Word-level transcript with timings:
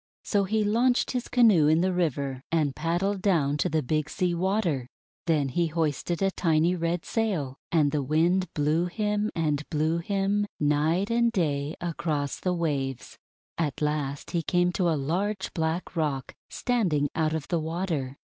So 0.23 0.45
he 0.45 0.63
launched 0.63 1.11
his 1.11 1.27
canoe 1.27 1.67
in 1.67 1.81
the 1.81 1.93
river, 1.93 2.41
and 2.51 2.75
pad 2.75 3.01
dled 3.01 3.21
down 3.21 3.57
to 3.57 3.69
the 3.69 3.83
Big 3.83 4.09
Sea 4.09 4.33
Water. 4.33 4.87
Then 5.27 5.49
he 5.49 5.67
hoisted 5.67 6.23
a 6.23 6.31
tiny 6.31 6.75
red 6.75 7.05
sail, 7.05 7.59
and 7.71 7.91
the 7.91 8.01
Wind 8.01 8.51
blew 8.55 8.87
him, 8.87 9.29
and 9.35 9.63
blew 9.69 9.99
him, 9.99 10.47
night 10.59 11.11
and 11.11 11.31
day, 11.31 11.75
across 11.79 12.39
the 12.39 12.51
waves. 12.55 13.19
At 13.59 13.79
last 13.79 14.31
he 14.31 14.41
came 14.41 14.71
to 14.71 14.89
a 14.89 14.97
large 14.97 15.53
black 15.53 15.95
rock 15.95 16.33
standing 16.49 17.07
out 17.13 17.33
of 17.35 17.49
the 17.49 17.59
water. 17.59 18.17